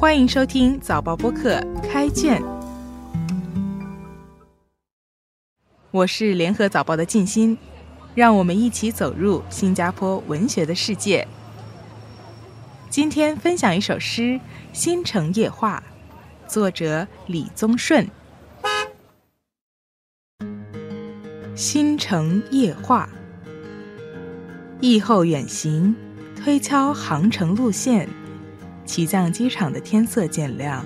[0.00, 2.40] 欢迎收听早报播客开卷，
[5.90, 7.58] 我是联合早报的静心，
[8.14, 11.26] 让我们一起走入新加坡文学的世界。
[12.88, 14.22] 今天分享一首诗
[14.72, 15.82] 《新城夜话》，
[16.48, 18.08] 作者李宗顺。
[21.56, 23.10] 新城夜话，
[24.80, 25.92] 疫后远行，
[26.36, 28.08] 推敲航程路线。
[28.88, 30.82] 起降机场的天色渐亮，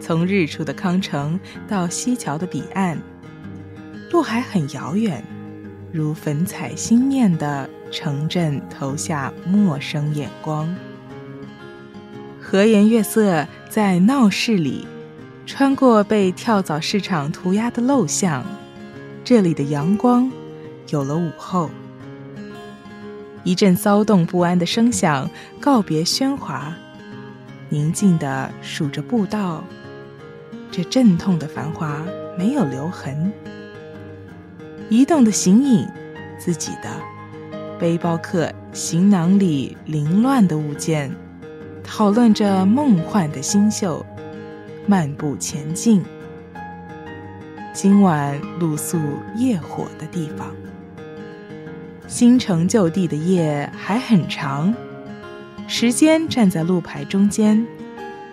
[0.00, 1.38] 从日出的康城
[1.68, 2.98] 到西桥的彼岸，
[4.10, 5.22] 路还很遥远，
[5.92, 10.74] 如粉彩新面的城镇投下陌生眼光。
[12.40, 14.86] 和颜悦色在闹市里，
[15.44, 18.42] 穿过被跳蚤市场涂鸦的陋巷，
[19.22, 20.32] 这里的阳光
[20.88, 21.68] 有了午后。
[23.42, 25.28] 一阵骚动不安的声响
[25.60, 26.74] 告别喧哗，
[27.68, 29.64] 宁静地数着步道。
[30.70, 32.04] 这阵痛的繁华
[32.38, 33.32] 没有留痕。
[34.88, 35.88] 移动的形影，
[36.38, 36.88] 自己的
[37.78, 41.14] 背包客行囊里凌乱的物件，
[41.82, 44.04] 讨论着梦幻的星宿，
[44.86, 46.02] 漫步前进。
[47.72, 48.98] 今晚露宿
[49.36, 50.54] 夜火的地方。
[52.10, 54.74] 新城旧地的夜还很长，
[55.68, 57.64] 时间站在路牌中间，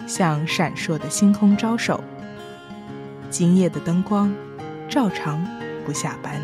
[0.08, 2.03] 向闪烁的星空招手。
[3.30, 4.33] 今夜的灯光，
[4.89, 5.45] 照常
[5.86, 6.42] 不下班。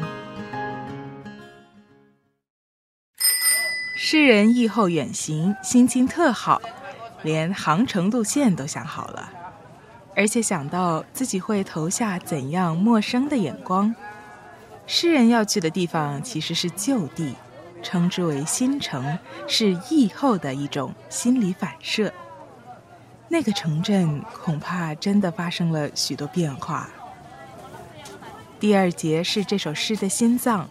[3.98, 6.62] 诗人疫后远行，心情特好，
[7.24, 9.32] 连航程路线都想好了，
[10.16, 13.96] 而且想到自己会投下怎样陌生的眼光。
[14.86, 17.36] 诗人要去的地方其实是旧地，
[17.82, 19.18] 称之为新城，
[19.48, 22.14] 是疫后的一种心理反射。
[23.30, 26.90] 那个城镇恐怕真的发生了许多变化。
[28.60, 30.70] 第二节是这首诗的心脏。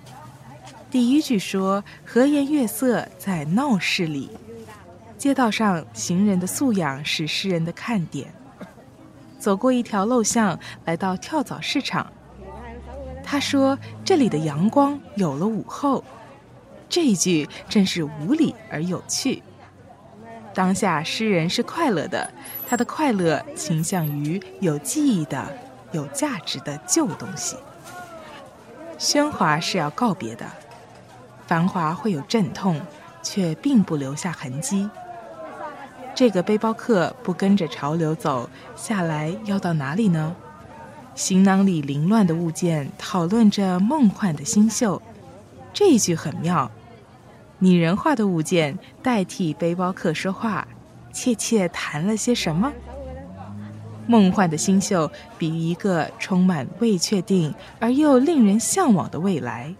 [0.90, 4.30] 第一句说：“和颜悦色在闹市里，
[5.16, 8.32] 街道上行人的素养是诗人的看点。
[9.38, 12.11] 走过一条陋巷，来到跳蚤市场。”
[13.32, 16.04] 他说：“这里的阳光有了午后。”
[16.86, 19.42] 这一句真是无理而有趣。
[20.52, 22.30] 当下诗人是快乐的，
[22.68, 25.50] 他的快乐倾向于有记忆的、
[25.92, 27.56] 有价值的旧东西。
[28.98, 30.44] 喧哗是要告别的，
[31.46, 32.78] 繁华会有阵痛，
[33.22, 34.90] 却并不留下痕迹。
[36.14, 40.36] 这个背包客不跟着潮流走，下来要到哪里呢？
[41.14, 45.00] 行囊里凌乱的物件讨论着梦幻的星宿，
[45.72, 46.70] 这一句很妙。
[47.58, 50.66] 拟人化的物件代替背包客说话，
[51.12, 52.72] 切切谈了些什么？
[54.06, 55.08] 梦幻的星宿
[55.38, 59.72] 比喻一个充满未确定而又令人向往的未来。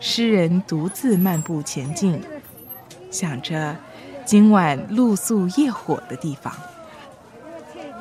[0.00, 2.20] 诗人独自漫步前进，
[3.10, 3.74] 想着
[4.26, 6.52] 今晚露宿夜火的地方。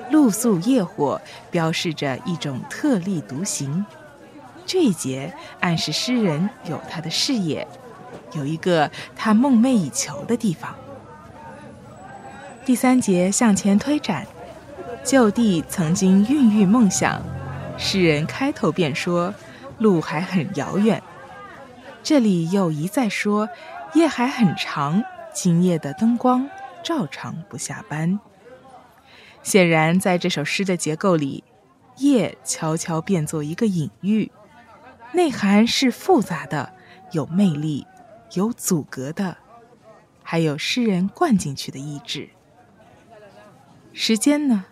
[0.09, 1.19] 露宿夜火
[1.51, 3.85] 标示着一种特立独行，
[4.65, 7.67] 这一节暗示诗人有他的事业，
[8.33, 10.73] 有一个他梦寐以求的地方。
[12.65, 14.25] 第三节向前推展，
[15.03, 17.21] 就地曾经孕育梦想，
[17.77, 19.33] 诗人开头便说
[19.77, 21.01] 路还很遥远，
[22.03, 23.47] 这里又一再说
[23.93, 25.03] 夜还很长，
[25.33, 26.49] 今夜的灯光
[26.83, 28.19] 照常不下班。
[29.47, 31.41] 显然，在这首诗的结构里，
[31.99, 34.29] 夜悄悄变作一个隐喻，
[35.13, 36.73] 内涵是复杂的，
[37.13, 37.87] 有魅力，
[38.33, 39.37] 有阻隔的，
[40.21, 42.27] 还有诗人灌进去的意志。
[43.93, 44.65] 时间呢？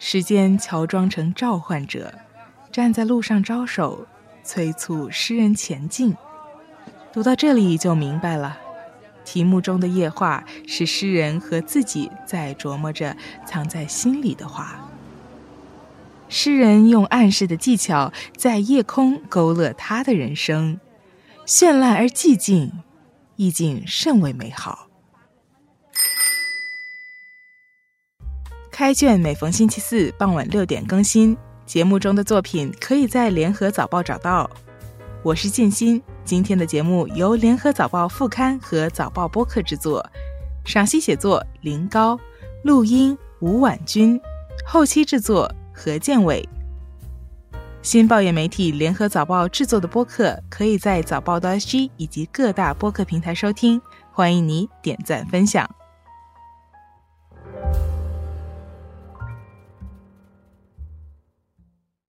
[0.00, 2.12] 时间乔装成召唤者，
[2.72, 4.08] 站在路上招手，
[4.42, 6.16] 催促诗人前进。
[7.12, 8.58] 读到这里就明白了。
[9.30, 13.14] 题目中的夜话是诗人和自己在琢磨着
[13.46, 14.90] 藏在心里的话。
[16.30, 20.80] 诗人用暗示的技巧在夜空勾勒他的人生，
[21.46, 22.72] 绚烂而寂静，
[23.36, 24.88] 意境甚为美好。
[28.70, 31.36] 开卷每逢星期四傍晚六点更新，
[31.66, 34.50] 节目中的作品可以在联合早报找到。
[35.22, 36.02] 我是静心。
[36.28, 40.06] 今天的节目由联合早报副刊和早报播客制作，
[40.62, 42.20] 赏析写作林高，
[42.64, 44.20] 录音吴婉君，
[44.66, 46.46] 后期制作何建伟。
[47.80, 53.80] 新报业媒体联合早报制作的播客，可以在早报的 SG 以及各大播客平台收听，
[54.12, 55.66] 欢迎你点赞分享。